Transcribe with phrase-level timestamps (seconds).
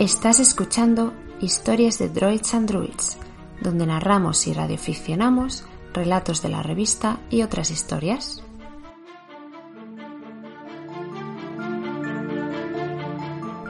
[0.00, 3.18] Estás escuchando Historias de Droids and Druids,
[3.60, 8.42] donde narramos y radioficcionamos relatos de la revista y otras historias.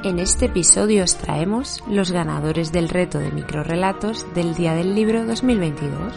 [0.05, 5.27] En este episodio os traemos los ganadores del reto de microrelatos del Día del Libro
[5.27, 6.15] 2022.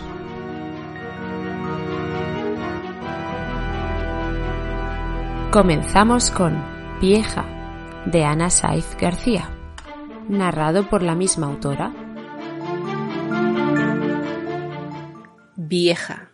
[5.50, 6.64] Comenzamos con
[7.02, 7.46] Vieja,
[8.06, 9.53] de Ana Saiz García,
[10.30, 11.94] narrado por la misma autora.
[15.56, 16.32] Vieja.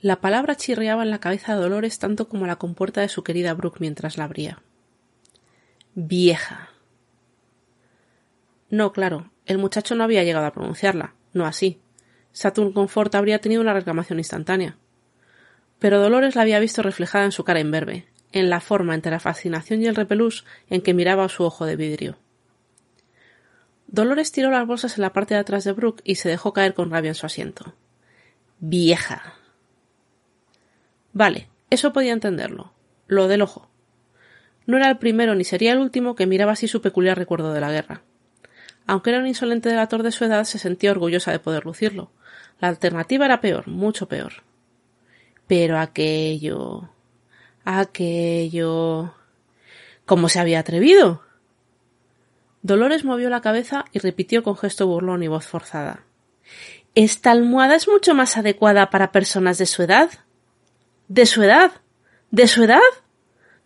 [0.00, 3.54] La palabra chirriaba en la cabeza de Dolores tanto como la compuerta de su querida
[3.54, 4.62] Brooke mientras la abría.
[5.94, 6.70] Vieja.
[8.70, 11.80] No, claro, el muchacho no había llegado a pronunciarla, no así.
[12.32, 14.78] Saturn Comfort habría tenido una reclamación instantánea
[15.80, 19.18] pero Dolores la había visto reflejada en su cara imberbe, en la forma entre la
[19.18, 22.18] fascinación y el repelús en que miraba su ojo de vidrio.
[23.92, 26.74] Dolores tiró las bolsas en la parte de atrás de Brooke y se dejó caer
[26.74, 27.74] con rabia en su asiento.
[28.60, 29.34] Vieja.
[31.12, 32.72] Vale, eso podía entenderlo.
[33.08, 33.68] Lo del ojo.
[34.64, 37.60] No era el primero ni sería el último que miraba así su peculiar recuerdo de
[37.60, 38.02] la guerra.
[38.86, 42.12] Aunque era un insolente delator de su edad, se sentía orgullosa de poder lucirlo.
[42.60, 44.44] La alternativa era peor, mucho peor.
[45.48, 46.90] Pero aquello.
[47.64, 49.14] aquello.
[50.06, 51.22] ¿Cómo se había atrevido?
[52.62, 56.04] Dolores movió la cabeza y repitió con gesto burlón y voz forzada.
[56.94, 60.10] Esta almohada es mucho más adecuada para personas de su edad.
[61.08, 61.72] ¿De su edad?
[62.30, 62.80] ¿De su edad?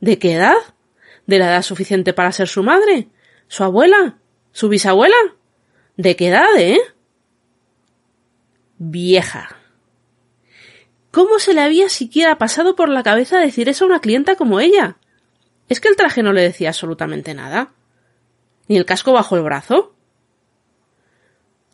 [0.01, 0.57] ¿De qué edad?
[1.27, 3.09] ¿De la edad suficiente para ser su madre?
[3.49, 4.19] ¿Su abuela?
[4.53, 5.17] ¿Su bisabuela?
[5.97, 6.79] ¿De qué edad, eh?
[8.79, 9.57] Vieja.
[11.11, 14.61] ¿Cómo se le había siquiera pasado por la cabeza decir eso a una clienta como
[14.61, 14.97] ella?
[15.69, 17.73] ¿Es que el traje no le decía absolutamente nada?
[18.69, 19.95] ¿Ni el casco bajo el brazo?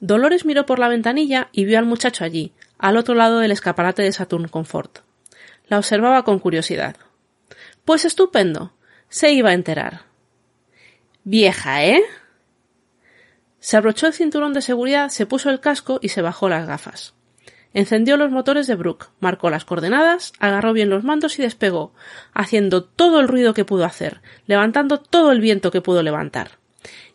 [0.01, 4.03] Dolores miró por la ventanilla y vio al muchacho allí, al otro lado del escaparate
[4.03, 5.01] de Saturn Comfort.
[5.69, 6.97] La observaba con curiosidad.
[7.85, 8.73] Pues estupendo.
[9.09, 10.03] Se iba a enterar.
[11.25, 12.03] Vieja, ¿eh?
[13.59, 17.15] Se abrochó el cinturón de seguridad, se puso el casco y se bajó las gafas.
[17.75, 21.93] Encendió los motores de Brooke, marcó las coordenadas, agarró bien los mandos y despegó,
[22.33, 26.60] haciendo todo el ruido que pudo hacer, levantando todo el viento que pudo levantar.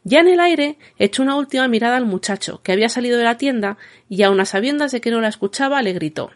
[0.06, 3.38] Ya en el aire echó una última mirada al muchacho, que había salido de la
[3.38, 3.78] tienda,
[4.08, 6.32] y a unas sabiendas de que no la escuchaba, le gritó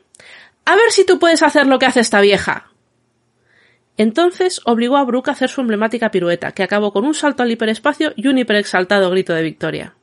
[0.65, 2.71] A ver si tú puedes hacer lo que hace esta vieja.
[3.95, 7.51] Entonces obligó a Brooke a hacer su emblemática pirueta, que acabó con un salto al
[7.51, 9.93] hiperespacio y un hiperexaltado grito de victoria.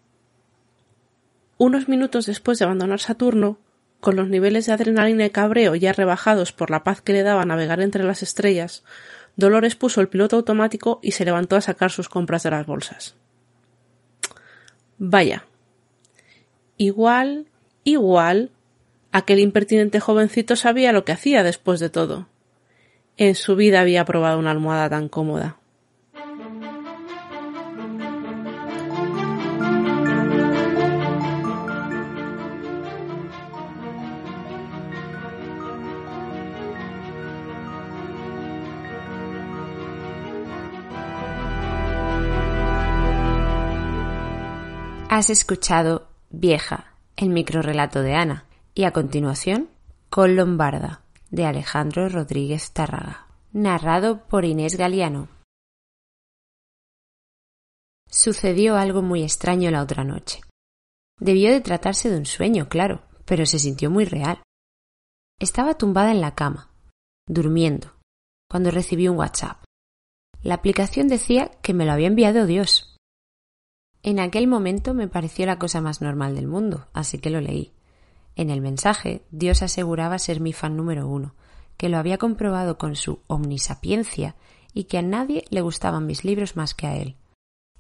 [1.58, 3.58] Unos minutos después de abandonar Saturno,
[3.98, 7.44] con los niveles de adrenalina y cabreo ya rebajados por la paz que le daba
[7.44, 8.84] navegar entre las estrellas,
[9.34, 13.16] Dolores puso el piloto automático y se levantó a sacar sus compras de las bolsas.
[14.98, 15.44] Vaya.
[16.78, 17.46] Igual,
[17.84, 18.50] igual,
[19.12, 22.28] aquel impertinente jovencito sabía lo que hacía después de todo.
[23.16, 25.58] En su vida había probado una almohada tan cómoda.
[45.16, 48.44] Has escuchado Vieja, el microrelato de Ana,
[48.74, 49.70] y a continuación
[50.10, 55.30] Col Lombarda, de Alejandro Rodríguez Tárraga, narrado por Inés Galiano.
[58.10, 60.42] Sucedió algo muy extraño la otra noche.
[61.18, 64.42] Debió de tratarse de un sueño, claro, pero se sintió muy real.
[65.40, 66.74] Estaba tumbada en la cama,
[67.26, 67.96] durmiendo,
[68.50, 69.64] cuando recibí un WhatsApp.
[70.42, 72.95] La aplicación decía que me lo había enviado Dios,
[74.06, 77.72] en aquel momento me pareció la cosa más normal del mundo, así que lo leí.
[78.36, 81.34] En el mensaje, Dios aseguraba ser mi fan número uno,
[81.76, 84.36] que lo había comprobado con su omnisapiencia
[84.72, 87.16] y que a nadie le gustaban mis libros más que a él.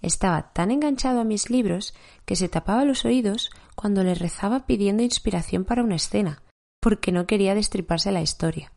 [0.02, 1.94] Estaba tan enganchado a mis libros
[2.24, 6.42] que se tapaba los oídos cuando le rezaba pidiendo inspiración para una escena,
[6.80, 8.72] porque no quería destriparse la historia.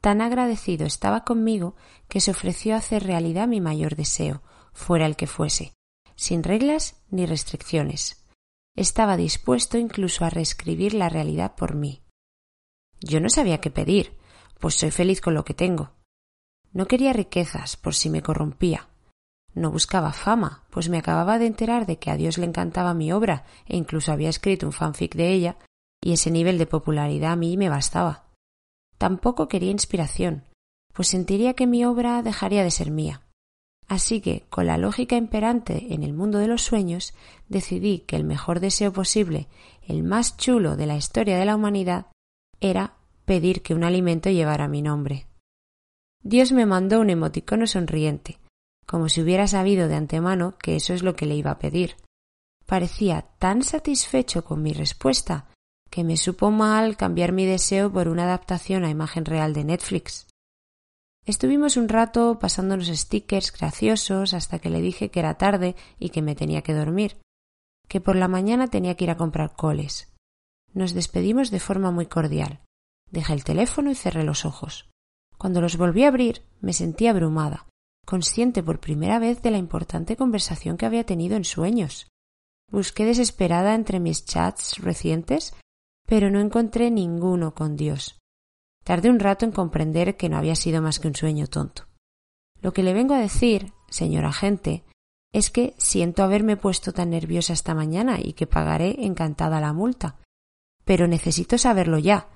[0.00, 1.74] Tan agradecido estaba conmigo
[2.08, 4.42] que se ofreció a hacer realidad mi mayor deseo,
[4.72, 5.72] fuera el que fuese,
[6.16, 8.24] sin reglas ni restricciones.
[8.76, 12.02] Estaba dispuesto incluso a reescribir la realidad por mí.
[13.00, 14.16] Yo no sabía qué pedir,
[14.60, 15.90] pues soy feliz con lo que tengo.
[16.72, 18.88] No quería riquezas por si me corrompía.
[19.54, 23.12] No buscaba fama, pues me acababa de enterar de que a Dios le encantaba mi
[23.12, 25.58] obra e incluso había escrito un fanfic de ella,
[26.00, 28.24] y ese nivel de popularidad a mí me bastaba.
[28.96, 30.44] Tampoco quería inspiración,
[30.92, 33.21] pues sentiría que mi obra dejaría de ser mía.
[33.92, 37.12] Así que, con la lógica imperante en el mundo de los sueños,
[37.50, 39.48] decidí que el mejor deseo posible,
[39.86, 42.06] el más chulo de la historia de la humanidad,
[42.58, 42.94] era
[43.26, 45.26] pedir que un alimento llevara mi nombre.
[46.22, 48.38] Dios me mandó un emoticono sonriente,
[48.86, 51.96] como si hubiera sabido de antemano que eso es lo que le iba a pedir.
[52.64, 55.50] Parecía tan satisfecho con mi respuesta
[55.90, 60.31] que me supo mal cambiar mi deseo por una adaptación a imagen real de Netflix.
[61.24, 66.22] Estuvimos un rato pasándonos stickers graciosos hasta que le dije que era tarde y que
[66.22, 67.18] me tenía que dormir,
[67.88, 70.12] que por la mañana tenía que ir a comprar coles.
[70.74, 72.60] Nos despedimos de forma muy cordial.
[73.10, 74.90] Dejé el teléfono y cerré los ojos.
[75.38, 77.66] Cuando los volví a abrir me sentí abrumada,
[78.06, 82.08] consciente por primera vez de la importante conversación que había tenido en sueños.
[82.70, 85.54] Busqué desesperada entre mis chats recientes
[86.12, 88.18] pero no encontré ninguno con Dios.
[88.84, 91.84] Tardé un rato en comprender que no había sido más que un sueño tonto.
[92.60, 94.84] Lo que le vengo a decir, señor agente,
[95.32, 100.16] es que siento haberme puesto tan nerviosa esta mañana y que pagaré encantada la multa.
[100.84, 102.28] Pero necesito saberlo ya.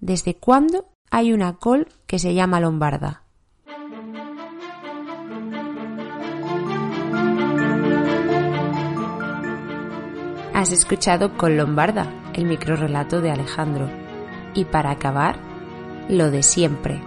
[0.00, 3.22] ¿Desde cuándo hay una col que se llama lombarda?
[10.54, 13.90] Has escuchado con Lombarda, el microrelato de Alejandro.
[14.54, 15.51] Y para acabar,
[16.08, 17.00] lo de siempre,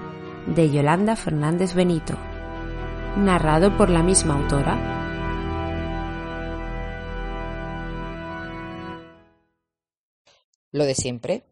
[0.47, 2.17] de Yolanda Fernández Benito,
[3.17, 4.93] narrado por la misma autora.
[10.71, 11.43] Lo de siempre.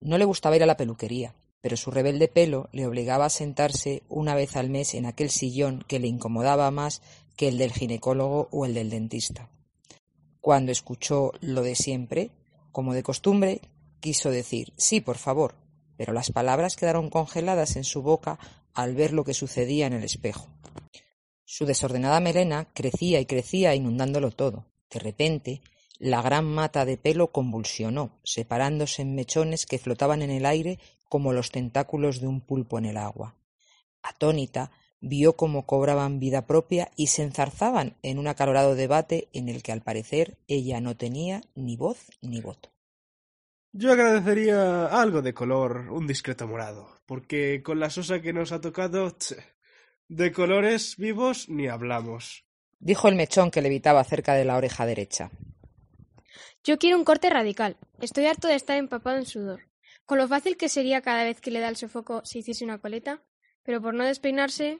[0.00, 4.02] No le gustaba ir a la peluquería, pero su rebelde pelo le obligaba a sentarse
[4.08, 7.00] una vez al mes en aquel sillón que le incomodaba más
[7.36, 9.50] que el del ginecólogo o el del dentista.
[10.40, 12.30] Cuando escuchó lo de siempre,
[12.70, 13.62] como de costumbre,
[14.00, 15.54] quiso decir sí, por favor,
[15.96, 18.38] pero las palabras quedaron congeladas en su boca
[18.74, 20.48] al ver lo que sucedía en el espejo.
[21.44, 24.66] Su desordenada melena crecía y crecía inundándolo todo.
[24.90, 25.62] De repente,
[25.98, 30.78] la gran mata de pelo convulsionó, separándose en mechones que flotaban en el aire
[31.08, 33.36] como los tentáculos de un pulpo en el agua.
[34.02, 39.62] Atónita, vio cómo cobraban vida propia y se enzarzaban en un acalorado debate en el
[39.62, 42.75] que al parecer ella no tenía ni voz ni voto.
[43.78, 48.62] Yo agradecería algo de color, un discreto morado, porque con la sosa que nos ha
[48.62, 49.14] tocado,
[50.08, 52.46] de colores vivos ni hablamos.
[52.78, 55.30] Dijo el mechón que levitaba cerca de la oreja derecha.
[56.64, 57.76] Yo quiero un corte radical.
[58.00, 59.68] Estoy harto de estar empapado en sudor.
[60.06, 62.78] Con lo fácil que sería cada vez que le da el sofoco si hiciese una
[62.78, 63.24] coleta,
[63.62, 64.78] pero por no despeinarse.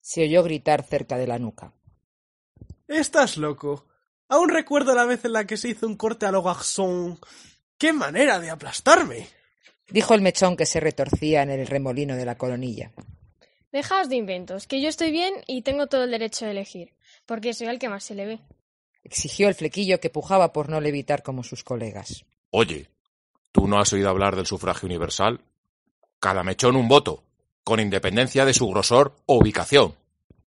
[0.00, 1.74] Se oyó gritar cerca de la nuca.
[2.88, 3.86] Estás loco.
[4.28, 7.20] Aún recuerdo la vez en la que se hizo un corte a lo garçon.
[7.78, 9.28] ¡Qué manera de aplastarme!
[9.88, 12.92] dijo el mechón que se retorcía en el remolino de la colonilla.
[13.70, 16.94] Dejaos de inventos, que yo estoy bien y tengo todo el derecho de elegir,
[17.26, 18.40] porque soy el que más se le ve.
[19.04, 22.24] Exigió el flequillo que pujaba por no levitar como sus colegas.
[22.50, 22.88] Oye,
[23.52, 25.40] ¿tú no has oído hablar del sufragio universal?
[26.18, 27.22] Cada mechón un voto
[27.62, 29.94] con independencia de su grosor o ubicación.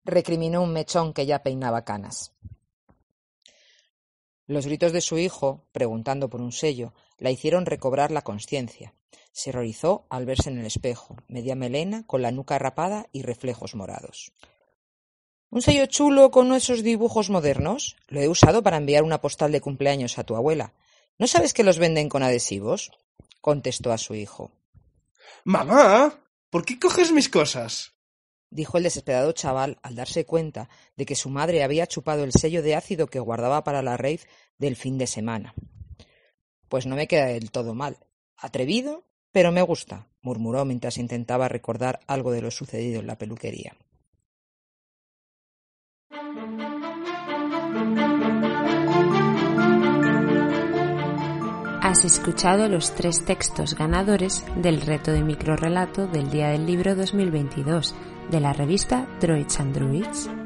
[0.04, 2.33] Recriminó un mechón que ya peinaba canas.
[4.47, 8.94] Los gritos de su hijo, preguntando por un sello, la hicieron recobrar la conciencia.
[9.32, 13.75] Se horrorizó al verse en el espejo, media melena, con la nuca rapada y reflejos
[13.75, 14.32] morados.
[15.50, 17.96] ¿Un sello chulo con esos dibujos modernos?
[18.08, 20.75] Lo he usado para enviar una postal de cumpleaños a tu abuela.
[21.18, 22.90] ¿No sabes que los venden con adhesivos?
[23.40, 24.50] contestó a su hijo.
[25.44, 26.20] Mamá,
[26.50, 27.92] ¿Por qué coges mis cosas?
[28.50, 32.62] dijo el desesperado chaval al darse cuenta de que su madre había chupado el sello
[32.62, 34.20] de ácido que guardaba para la rave
[34.56, 35.54] del fin de semana.
[36.68, 37.99] Pues no me queda del todo mal.
[38.37, 43.76] Atrevido, pero me gusta, murmuró mientras intentaba recordar algo de lo sucedido en la peluquería.
[51.82, 57.94] Has escuchado los tres textos ganadores del reto de microrelato del Día del Libro 2022
[58.30, 60.45] de la revista Droids and Druids.